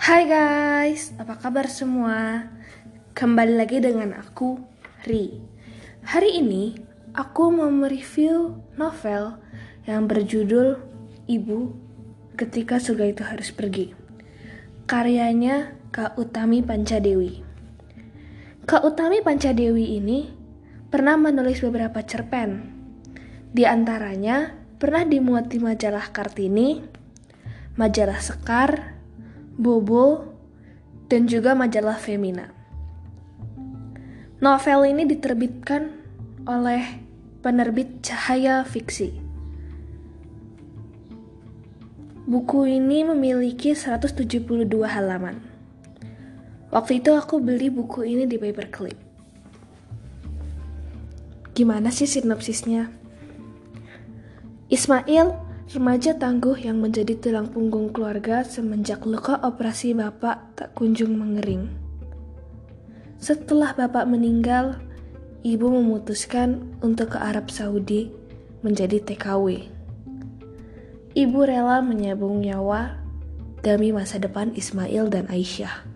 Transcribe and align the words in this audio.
Hai 0.00 0.24
guys, 0.24 1.12
apa 1.20 1.36
kabar 1.36 1.68
semua? 1.68 2.48
Kembali 3.12 3.52
lagi 3.52 3.84
dengan 3.84 4.16
aku, 4.16 4.56
Ri. 5.04 5.36
Hari 6.08 6.40
ini 6.40 6.72
aku 7.12 7.52
mau 7.52 7.68
mereview 7.68 8.64
novel 8.80 9.36
yang 9.84 10.08
berjudul 10.08 10.80
Ibu 11.28 11.58
Ketika 12.32 12.80
Surga 12.80 13.12
Itu 13.12 13.28
Harus 13.28 13.52
Pergi. 13.52 13.92
Karyanya 14.88 15.76
Kak 15.92 16.16
Utami 16.16 16.64
Pancadewi. 16.64 17.44
Kak 18.64 18.80
Utami 18.80 19.20
Pancadewi 19.20 20.00
ini 20.00 20.32
pernah 20.88 21.20
menulis 21.20 21.60
beberapa 21.60 22.00
cerpen. 22.00 22.72
Di 23.52 23.68
antaranya 23.68 24.56
pernah 24.80 25.04
dimuat 25.04 25.52
di 25.52 25.60
majalah 25.60 26.08
Kartini, 26.08 26.80
majalah 27.76 28.16
Sekar, 28.16 28.99
Bobo, 29.60 30.24
dan 31.12 31.28
juga 31.28 31.52
majalah 31.52 32.00
Femina. 32.00 32.48
Novel 34.40 34.88
ini 34.88 35.04
diterbitkan 35.04 35.92
oleh 36.48 36.80
penerbit 37.44 38.00
Cahaya 38.00 38.64
Fiksi. 38.64 39.12
Buku 42.24 42.64
ini 42.64 43.04
memiliki 43.04 43.76
172 43.76 44.64
halaman. 44.88 45.44
Waktu 46.72 47.04
itu 47.04 47.12
aku 47.12 47.36
beli 47.36 47.68
buku 47.68 48.08
ini 48.08 48.24
di 48.24 48.40
paperclip. 48.40 48.96
Gimana 51.52 51.92
sih 51.92 52.08
sinopsisnya? 52.08 52.88
Ismail 54.72 55.49
Remaja 55.70 56.18
tangguh 56.18 56.58
yang 56.58 56.82
menjadi 56.82 57.14
tulang 57.14 57.46
punggung 57.46 57.94
keluarga 57.94 58.42
semenjak 58.42 59.06
luka 59.06 59.38
operasi 59.38 59.94
bapak 59.94 60.58
tak 60.58 60.74
kunjung 60.74 61.14
mengering. 61.14 61.70
Setelah 63.22 63.78
bapak 63.78 64.02
meninggal, 64.10 64.82
ibu 65.46 65.70
memutuskan 65.70 66.74
untuk 66.82 67.14
ke 67.14 67.22
Arab 67.22 67.54
Saudi 67.54 68.10
menjadi 68.66 68.98
TKW. 68.98 69.70
Ibu 71.14 71.38
rela 71.38 71.78
menyabung 71.86 72.42
nyawa 72.42 72.98
demi 73.62 73.94
masa 73.94 74.18
depan 74.18 74.50
Ismail 74.50 75.06
dan 75.06 75.30
Aisyah. 75.30 75.86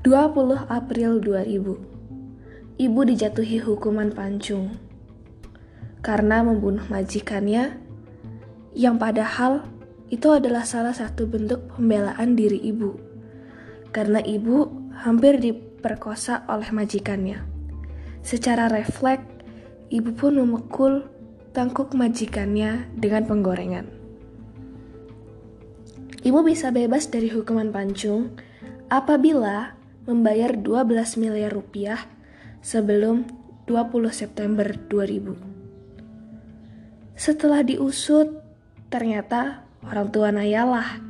20 0.00 0.64
April 0.72 1.20
2000, 1.20 2.80
ibu 2.80 3.00
dijatuhi 3.04 3.60
hukuman 3.60 4.08
pancung 4.16 4.80
karena 6.02 6.42
membunuh 6.42 6.82
majikannya, 6.90 7.78
yang 8.72 8.96
padahal 8.96 9.64
itu 10.12 10.28
adalah 10.28 10.64
salah 10.64 10.92
satu 10.92 11.24
bentuk 11.24 11.72
pembelaan 11.72 12.36
diri 12.36 12.60
ibu, 12.60 12.96
karena 13.92 14.20
ibu 14.20 14.68
hampir 15.00 15.40
diperkosa 15.40 16.44
oleh 16.48 16.68
majikannya. 16.68 17.40
Secara 18.20 18.68
refleks, 18.68 19.24
ibu 19.88 20.12
pun 20.12 20.36
memukul 20.36 21.08
tangkuk 21.56 21.92
majikannya 21.96 22.88
dengan 22.96 23.24
penggorengan. 23.28 23.86
Ibu 26.22 26.38
bisa 26.46 26.70
bebas 26.70 27.10
dari 27.10 27.32
hukuman 27.32 27.74
pancung 27.74 28.36
apabila 28.92 29.74
membayar 30.06 30.54
12 30.54 31.18
miliar 31.18 31.50
rupiah 31.50 31.98
sebelum 32.62 33.26
20 33.66 34.10
September 34.10 34.66
2000. 34.86 35.34
Setelah 37.18 37.62
diusut, 37.62 38.41
ternyata 38.92 39.64
orang 39.80 40.12
tua 40.12 40.28
Nayalah, 40.28 41.00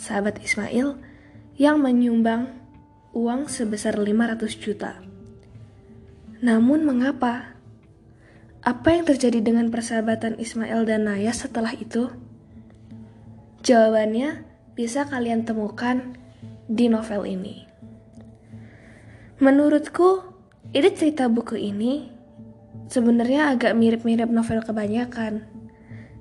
sahabat 0.00 0.40
Ismail, 0.40 0.96
yang 1.60 1.76
menyumbang 1.84 2.48
uang 3.12 3.52
sebesar 3.52 4.00
500 4.00 4.56
juta. 4.56 4.96
Namun 6.40 6.88
mengapa? 6.88 7.58
Apa 8.62 8.94
yang 8.94 9.04
terjadi 9.06 9.42
dengan 9.42 9.70
persahabatan 9.74 10.38
Ismail 10.38 10.86
dan 10.86 11.06
Naya 11.06 11.30
setelah 11.34 11.74
itu? 11.74 12.10
Jawabannya 13.62 14.46
bisa 14.78 15.02
kalian 15.06 15.42
temukan 15.42 16.14
di 16.70 16.86
novel 16.86 17.26
ini. 17.26 17.66
Menurutku, 19.42 20.22
ini 20.70 20.88
cerita 20.94 21.26
buku 21.26 21.58
ini 21.58 22.06
sebenarnya 22.92 23.56
agak 23.56 23.72
mirip-mirip 23.72 24.28
novel 24.28 24.60
kebanyakan. 24.60 25.47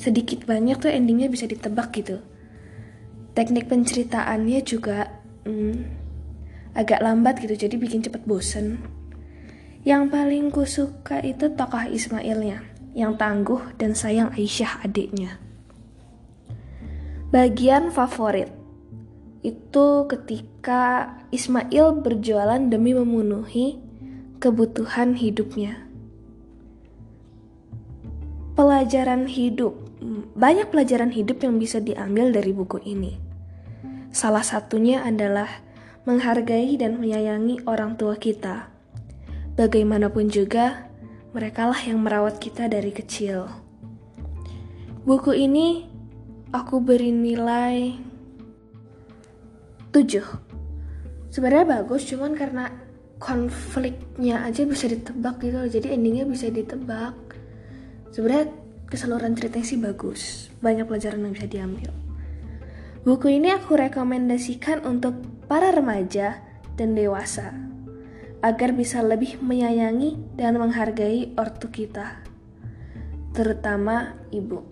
Sedikit 0.00 0.48
banyak 0.48 0.80
tuh 0.80 0.88
endingnya 0.88 1.28
bisa 1.28 1.44
ditebak 1.44 1.92
gitu. 1.92 2.24
Teknik 3.36 3.68
penceritaannya 3.68 4.64
juga 4.64 5.12
hmm, 5.44 5.76
agak 6.72 7.04
lambat 7.04 7.44
gitu, 7.44 7.68
jadi 7.68 7.76
bikin 7.76 8.00
cepet 8.00 8.24
bosen. 8.24 8.80
Yang 9.84 10.08
paling 10.08 10.44
ku 10.48 10.64
suka 10.64 11.20
itu 11.20 11.52
tokoh 11.52 11.84
Ismailnya, 11.84 12.64
yang 12.96 13.20
tangguh 13.20 13.76
dan 13.76 13.92
sayang 13.92 14.32
Aisyah 14.32 14.88
adiknya. 14.88 15.36
Bagian 17.28 17.92
favorit 17.92 18.48
itu 19.44 19.86
ketika 20.08 21.12
Ismail 21.28 22.00
berjualan 22.00 22.60
demi 22.72 22.96
memenuhi 22.96 23.76
kebutuhan 24.40 25.12
hidupnya 25.12 25.90
pelajaran 28.60 29.24
hidup. 29.24 29.89
Banyak 30.36 30.72
pelajaran 30.72 31.12
hidup 31.12 31.44
yang 31.44 31.60
bisa 31.60 31.78
diambil 31.78 32.32
dari 32.32 32.56
buku 32.56 32.80
ini. 32.88 33.20
Salah 34.10 34.40
satunya 34.40 35.04
adalah 35.04 35.48
menghargai 36.08 36.74
dan 36.80 36.96
menyayangi 36.96 37.68
orang 37.68 38.00
tua 38.00 38.16
kita. 38.16 38.72
Bagaimanapun 39.60 40.32
juga, 40.32 40.88
merekalah 41.36 41.78
yang 41.84 42.00
merawat 42.00 42.40
kita 42.40 42.66
dari 42.66 42.90
kecil. 42.96 43.46
Buku 45.04 45.36
ini 45.36 45.84
aku 46.50 46.80
beri 46.80 47.12
nilai 47.12 47.94
7. 49.92 51.30
Sebenarnya 51.30 51.66
bagus, 51.78 52.08
cuman 52.08 52.32
karena 52.34 52.72
konfliknya 53.20 54.48
aja 54.48 54.64
bisa 54.64 54.88
ditebak 54.88 55.44
gitu 55.44 55.60
jadi 55.68 55.92
endingnya 55.94 56.24
bisa 56.24 56.48
ditebak 56.48 57.12
sebenarnya 58.16 58.48
keseluruhan 58.90 59.38
ceritanya 59.38 59.66
sih 59.66 59.80
bagus. 59.80 60.50
Banyak 60.60 60.84
pelajaran 60.90 61.24
yang 61.24 61.32
bisa 61.32 61.48
diambil. 61.48 61.90
Buku 63.06 63.32
ini 63.32 63.48
aku 63.48 63.80
rekomendasikan 63.80 64.84
untuk 64.84 65.16
para 65.48 65.72
remaja 65.72 66.42
dan 66.76 66.92
dewasa 66.92 67.56
agar 68.40 68.72
bisa 68.76 69.00
lebih 69.00 69.40
menyayangi 69.40 70.36
dan 70.36 70.56
menghargai 70.56 71.32
ortu 71.36 71.68
kita 71.68 72.24
terutama 73.36 74.16
ibu 74.34 74.64